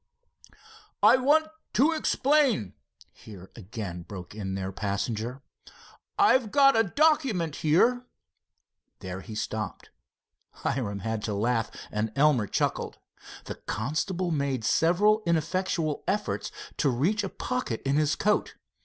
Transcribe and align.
"I 1.03 1.15
want 1.17 1.45
to 1.73 1.91
explain," 1.91 2.73
here 3.11 3.51
again 3.55 4.01
broke 4.01 4.33
in 4.33 4.55
their 4.55 4.71
passenger. 4.71 5.43
"I've 6.17 6.49
got 6.49 6.75
a 6.75 6.81
document 6.81 7.57
here——" 7.57 8.07
There 9.01 9.21
he 9.21 9.35
stopped. 9.35 9.91
Hiram 10.53 11.01
had 11.01 11.21
to 11.25 11.35
laugh 11.35 11.69
and 11.91 12.11
Elmer 12.15 12.47
chuckled. 12.47 12.97
The 13.45 13.61
constable 13.67 14.31
made 14.31 14.65
several 14.65 15.21
ineffectual 15.27 16.03
efforts 16.07 16.51
to 16.77 16.89
reach 16.89 17.23
a 17.23 17.29
pocket 17.29 17.79
in 17.85 17.97
his 17.97 18.15
coat. 18.15 18.55